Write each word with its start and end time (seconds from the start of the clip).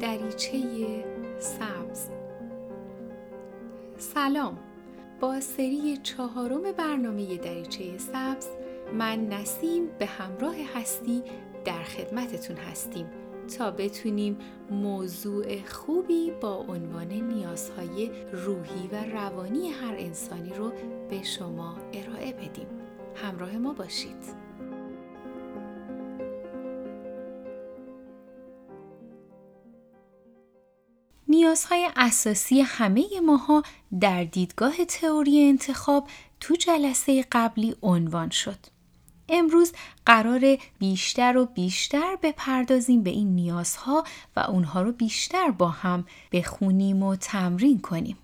دریچه 0.00 1.04
سبز. 1.38 2.08
سلام. 3.98 4.58
با 5.20 5.40
سری 5.40 5.96
چهارم 5.96 6.72
برنامه 6.72 7.36
دریچه 7.36 7.98
سبز 7.98 8.46
من 8.94 9.26
نسیم 9.26 9.88
به 9.98 10.06
همراه 10.06 10.54
هستی 10.74 11.22
در 11.64 11.82
خدمتتون 11.82 12.56
هستیم 12.56 13.06
تا 13.58 13.70
بتونیم 13.70 14.38
موضوع 14.70 15.62
خوبی 15.62 16.30
با 16.40 16.54
عنوان 16.56 17.12
نیازهای 17.12 18.10
روحی 18.32 18.88
و 18.92 19.04
روانی 19.12 19.68
هر 19.68 19.94
انسانی 19.98 20.50
رو 20.50 20.72
به 21.10 21.22
شما 21.22 21.76
ارائه 21.92 22.32
بدیم. 22.32 22.66
همراه 23.14 23.56
ما 23.56 23.72
باشید. 23.72 24.49
نیازهای 31.28 31.90
اساسی 31.96 32.60
همه 32.60 33.06
ماها 33.26 33.62
در 34.00 34.24
دیدگاه 34.24 34.84
تئوری 34.84 35.48
انتخاب 35.48 36.08
تو 36.40 36.54
جلسه 36.54 37.24
قبلی 37.32 37.76
عنوان 37.82 38.30
شد. 38.30 38.58
امروز 39.28 39.72
قرار 40.06 40.58
بیشتر 40.78 41.36
و 41.36 41.46
بیشتر 41.46 42.16
بپردازیم 42.22 43.02
به 43.02 43.10
این 43.10 43.34
نیازها 43.34 44.04
و 44.36 44.40
اونها 44.40 44.82
رو 44.82 44.92
بیشتر 44.92 45.50
با 45.50 45.68
هم 45.68 46.04
بخونیم 46.32 47.02
و 47.02 47.16
تمرین 47.16 47.78
کنیم. 47.80 48.16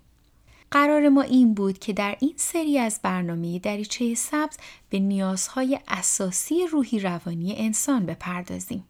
قرار 0.71 1.09
ما 1.09 1.21
این 1.21 1.53
بود 1.53 1.79
که 1.79 1.93
در 1.93 2.17
این 2.19 2.33
سری 2.35 2.79
از 2.79 2.99
برنامه 3.03 3.59
دریچه 3.59 4.15
سبز 4.15 4.57
به 4.89 4.99
نیازهای 4.99 5.79
اساسی 5.87 6.67
روحی 6.67 6.99
روانی 6.99 7.55
انسان 7.57 8.05
بپردازیم. 8.05 8.83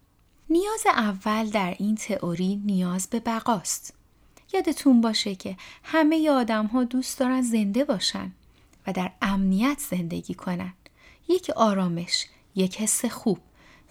نیاز 0.50 0.84
اول 0.86 1.50
در 1.50 1.76
این 1.80 1.96
تئوری 1.96 2.62
نیاز 2.66 3.08
به 3.08 3.20
بقاست. 3.20 3.97
یادتون 4.54 5.02
باشه 5.02 5.36
که 5.36 5.56
همه 5.84 6.30
آدم 6.30 6.66
ها 6.66 6.84
دوست 6.84 7.20
دارن 7.20 7.42
زنده 7.42 7.84
باشن 7.86 8.32
و 8.88 8.94
در 8.94 9.12
امنیت 9.22 9.80
زندگی 9.90 10.34
کنن. 10.34 10.74
یک 11.30 11.50
آرامش، 11.50 12.26
یک 12.56 12.82
حس 12.82 13.06
خوب. 13.06 13.40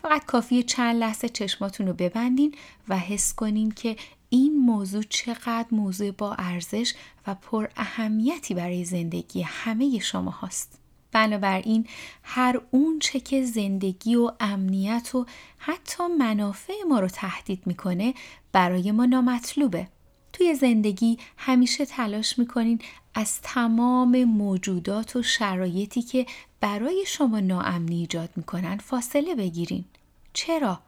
فقط 0.02 0.24
کافیه 0.24 0.62
چند 0.62 0.96
لحظه 0.96 1.28
چشماتون 1.28 1.86
رو 1.86 1.92
ببندین 1.92 2.54
و 2.88 2.98
حس 2.98 3.34
کنین 3.34 3.70
که 3.70 3.96
این 4.28 4.56
موضوع 4.56 5.02
چقدر 5.02 5.66
موضوع 5.70 6.10
با 6.10 6.34
ارزش 6.34 6.94
و 7.26 7.34
پر 7.34 7.68
اهمیتی 7.76 8.54
برای 8.54 8.84
زندگی 8.84 9.42
همه 9.42 9.98
شما 9.98 10.30
هست. 10.42 10.78
بنابراین 11.12 11.86
هر 12.22 12.60
اون 12.70 12.98
چه 12.98 13.20
که 13.20 13.44
زندگی 13.44 14.16
و 14.16 14.32
امنیت 14.40 15.14
و 15.14 15.26
حتی 15.58 16.06
منافع 16.18 16.72
ما 16.88 17.00
رو 17.00 17.08
تهدید 17.08 17.66
می‌کنه 17.66 18.14
برای 18.52 18.92
ما 18.92 19.06
نامطلوبه. 19.06 19.88
توی 20.36 20.54
زندگی 20.54 21.18
همیشه 21.36 21.86
تلاش 21.86 22.38
می‌کنین 22.38 22.78
از 23.14 23.40
تمام 23.40 24.24
موجودات 24.24 25.16
و 25.16 25.22
شرایطی 25.22 26.02
که 26.02 26.26
برای 26.60 27.04
شما 27.06 27.40
ناامنی 27.40 27.96
ایجاد 27.96 28.30
می‌کنن 28.36 28.76
فاصله 28.76 29.34
بگیرین. 29.34 29.84
چرا؟ 30.32 30.80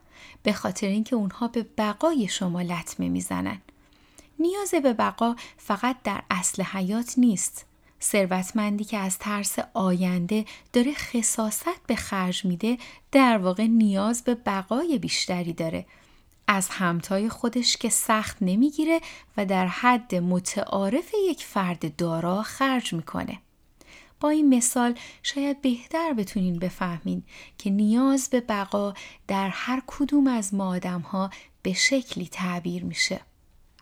به 0.42 0.52
خاطر 0.52 0.86
اینکه 0.86 1.16
اونها 1.16 1.48
به 1.48 1.66
بقای 1.78 2.28
شما 2.28 2.62
لطمه 2.62 3.08
می‌زنن. 3.08 3.58
نیاز 4.38 4.74
به 4.82 4.92
بقا 4.92 5.36
فقط 5.56 5.96
در 6.04 6.22
اصل 6.30 6.62
حیات 6.62 7.14
نیست. 7.16 7.64
ثروتمندی 8.02 8.84
که 8.84 8.98
از 8.98 9.18
ترس 9.18 9.56
آینده 9.74 10.44
داره 10.72 10.94
خصاست 10.94 11.86
به 11.86 11.96
خرج 11.96 12.44
میده 12.44 12.78
در 13.12 13.38
واقع 13.38 13.66
نیاز 13.66 14.24
به 14.24 14.34
بقای 14.34 14.98
بیشتری 14.98 15.52
داره 15.52 15.86
از 16.48 16.68
همتای 16.68 17.28
خودش 17.28 17.76
که 17.76 17.88
سخت 17.88 18.36
نمی‌گیره 18.40 19.00
و 19.36 19.46
در 19.46 19.66
حد 19.66 20.14
متعارف 20.14 21.12
یک 21.28 21.44
فرد 21.44 21.96
دارا 21.96 22.42
خرج 22.42 22.92
می‌کنه. 22.92 23.38
با 24.20 24.28
این 24.28 24.54
مثال 24.54 24.94
شاید 25.22 25.62
بهتر 25.62 26.12
بتونین 26.12 26.58
بفهمین 26.58 27.22
که 27.58 27.70
نیاز 27.70 28.28
به 28.30 28.40
بقا 28.40 28.94
در 29.28 29.48
هر 29.48 29.82
کدوم 29.86 30.26
از 30.26 30.54
ما 30.54 30.68
آدم 30.68 31.00
ها 31.00 31.30
به 31.62 31.72
شکلی 31.72 32.28
تعبیر 32.28 32.84
میشه. 32.84 33.20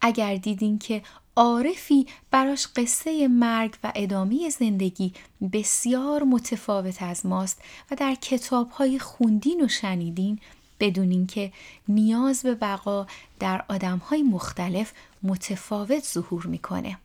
اگر 0.03 0.37
دیدین 0.37 0.79
که 0.79 1.03
عارفی 1.37 2.07
براش 2.31 2.67
قصه 2.67 3.29
مرگ 3.29 3.75
و 3.85 3.93
ادامه 3.95 4.51
زندگی 4.51 5.13
بسیار 5.53 6.23
متفاوت 6.23 7.03
از 7.03 7.27
ماست 7.27 7.63
و 7.91 7.95
در 7.95 8.15
کتاب 8.15 8.71
های 8.71 8.99
خوندین 8.99 9.65
و 9.65 9.69
شنیدین 9.69 10.39
بدونین 10.81 11.27
که 11.27 11.53
نیاز 11.89 12.43
به 12.43 12.55
بقا 12.55 13.07
در 13.39 13.65
های 14.09 14.23
مختلف 14.23 14.93
متفاوت 15.23 16.05
ظهور 16.05 16.47
می‌کنه. 16.47 16.99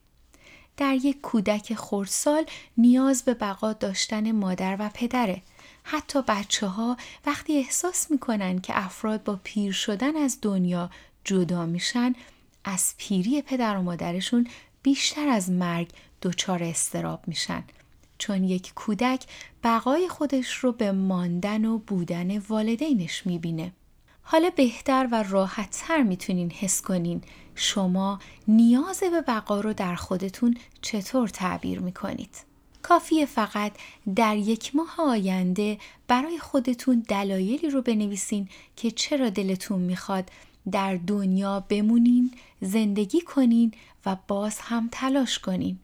در 0.77 0.95
یک 0.95 1.21
کودک 1.21 1.73
خردسال 1.73 2.45
نیاز 2.77 3.23
به 3.23 3.33
بقا 3.33 3.73
داشتن 3.73 4.31
مادر 4.31 4.75
و 4.79 4.89
پدره. 4.93 5.41
حتی 5.83 6.21
بچه 6.27 6.67
ها 6.67 6.97
وقتی 7.25 7.57
احساس 7.57 8.11
می‌کنن 8.11 8.59
که 8.61 8.73
افراد 8.85 9.23
با 9.23 9.39
پیر 9.43 9.71
شدن 9.71 10.15
از 10.15 10.37
دنیا 10.41 10.89
جدا 11.23 11.65
میشن 11.65 12.15
از 12.63 12.93
پیری 12.97 13.41
پدر 13.41 13.77
و 13.77 13.81
مادرشون 13.81 14.47
بیشتر 14.83 15.27
از 15.27 15.49
مرگ 15.49 15.89
دچار 16.21 16.63
استراب 16.63 17.23
میشن 17.27 17.63
چون 18.21 18.43
یک 18.43 18.73
کودک 18.73 19.25
بقای 19.63 20.09
خودش 20.09 20.53
رو 20.53 20.71
به 20.71 20.91
ماندن 20.91 21.65
و 21.65 21.77
بودن 21.77 22.37
والدینش 22.37 23.25
می‌بینه. 23.25 23.73
حالا 24.21 24.49
بهتر 24.49 25.07
و 25.11 25.23
راحتتر 25.23 26.03
می‌تونین 26.03 26.51
حس 26.51 26.81
کنین 26.81 27.21
شما 27.55 28.19
نیاز 28.47 28.99
به 28.99 29.21
بقا 29.21 29.59
رو 29.59 29.73
در 29.73 29.95
خودتون 29.95 30.57
چطور 30.81 31.27
تعبیر 31.27 31.79
می‌کنید. 31.79 32.35
کافیه 32.81 33.25
فقط 33.25 33.71
در 34.15 34.37
یک 34.37 34.75
ماه 34.75 34.95
آینده 34.99 35.77
برای 36.07 36.39
خودتون 36.39 37.05
دلایلی 37.07 37.69
رو 37.69 37.81
بنویسین 37.81 38.49
که 38.75 38.91
چرا 38.91 39.29
دلتون 39.29 39.79
می‌خواد 39.79 40.29
در 40.71 40.95
دنیا 40.95 41.59
بمونین، 41.59 42.31
زندگی 42.61 43.21
کنین 43.21 43.71
و 44.05 44.17
باز 44.27 44.59
هم 44.59 44.89
تلاش 44.91 45.39
کنین. 45.39 45.79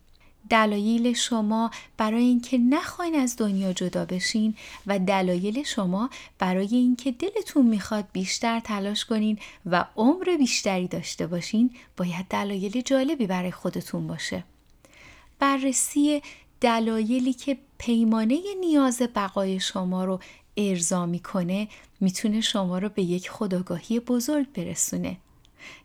دلایل 0.49 1.13
شما 1.13 1.71
برای 1.97 2.23
اینکه 2.23 2.57
نخواین 2.57 3.15
از 3.15 3.35
دنیا 3.37 3.73
جدا 3.73 4.05
بشین 4.05 4.55
و 4.87 4.99
دلایل 4.99 5.63
شما 5.63 6.09
برای 6.39 6.67
اینکه 6.71 7.11
دلتون 7.11 7.65
می‌خواد 7.65 8.05
بیشتر 8.13 8.59
تلاش 8.59 9.05
کنین 9.05 9.39
و 9.65 9.85
عمر 9.95 10.35
بیشتری 10.37 10.87
داشته 10.87 11.27
باشین 11.27 11.71
باید 11.97 12.25
دلایل 12.29 12.81
جالبی 12.81 13.27
برای 13.27 13.51
خودتون 13.51 14.07
باشه. 14.07 14.43
بررسی 15.39 16.21
دلایلی 16.61 17.33
که 17.33 17.57
پیمانه 17.77 18.39
نیاز 18.59 19.01
بقای 19.15 19.59
شما 19.59 20.05
رو 20.05 20.19
ارضا 20.57 21.05
می‌کنه 21.05 21.67
می‌تونه 21.99 22.41
شما 22.41 22.77
رو 22.77 22.89
به 22.89 23.01
یک 23.01 23.29
خداگاهی 23.29 23.99
بزرگ 23.99 24.53
برسونه. 24.53 25.17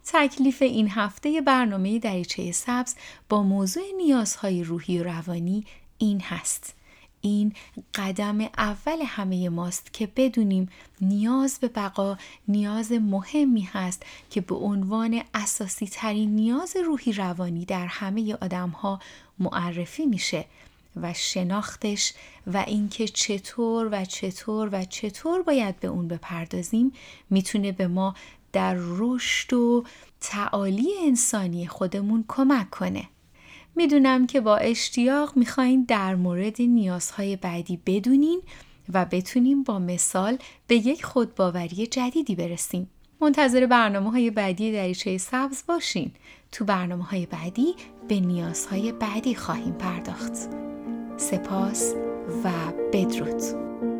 تکلیف 0.04 0.62
این 0.62 0.88
هفته 0.91 1.41
برنامه 1.41 1.98
دریچه 1.98 2.53
سبز 2.53 2.94
با 3.28 3.43
موضوع 3.43 3.82
نیازهای 3.97 4.65
روحی 4.65 4.98
و 4.98 5.03
روانی 5.03 5.65
این 5.98 6.20
هست. 6.20 6.75
این 7.20 7.53
قدم 7.94 8.41
اول 8.41 9.03
همه 9.06 9.48
ماست 9.48 9.93
که 9.93 10.09
بدونیم 10.16 10.69
نیاز 11.00 11.59
به 11.60 11.69
بقا 11.69 12.19
نیاز 12.48 12.93
مهمی 12.93 13.69
هست 13.72 14.03
که 14.31 14.41
به 14.41 14.54
عنوان 14.54 15.22
اساسی 15.34 15.87
ترین 15.87 16.34
نیاز 16.34 16.76
روحی 16.87 17.12
روانی 17.12 17.64
در 17.64 17.87
همه 17.87 18.34
آدم 18.34 18.69
ها 18.69 19.00
معرفی 19.38 20.06
میشه 20.06 20.44
و 20.97 21.14
شناختش 21.14 22.12
و 22.47 22.64
اینکه 22.66 23.09
چطور 23.09 23.88
و 23.93 24.04
چطور 24.04 24.69
و 24.73 24.85
چطور 24.85 25.43
باید 25.43 25.81
به 25.81 25.88
اون 25.88 26.08
بپردازیم 26.08 26.93
می‌تونه 27.31 27.73
به 27.73 27.87
ما 27.87 28.14
در 28.52 28.76
رشد 28.78 29.52
و 29.52 29.84
تعالی 30.20 30.88
انسانی 31.06 31.66
خودمون 31.66 32.25
کمک 32.28 32.70
کنه. 32.70 33.08
می‌دونم 33.75 34.26
که 34.26 34.40
با 34.40 34.56
اشتیاق 34.56 35.32
می‌خواین 35.37 35.84
در 35.88 36.14
مورد 36.14 36.62
نیازهای 36.62 37.37
بعدی 37.37 37.81
بدونین 37.87 38.43
و 38.93 39.04
بتونیم 39.04 39.62
با 39.62 39.78
مثال 39.78 40.38
به 40.66 40.75
یک 40.75 41.04
خودباوری 41.04 41.87
جدیدی 41.87 42.34
برسیم. 42.34 42.90
منتظر 43.20 43.66
برنامه 43.66 44.10
های 44.10 44.31
بعدی 44.31 44.72
دریچه 44.72 45.19
سبز 45.19 45.62
باشین. 45.66 46.10
تو 46.52 46.64
برنامه 46.64 47.04
های 47.04 47.26
بعدی 47.26 47.75
به 48.08 48.20
نیازهای 48.20 48.93
بعدی 48.93 49.34
خواهیم 49.34 49.72
پرداخت. 49.72 50.32
سپاس 51.16 51.94
و 52.44 52.50
بدرود. 52.93 53.91